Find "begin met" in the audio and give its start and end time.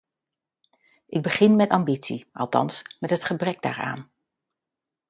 1.21-1.69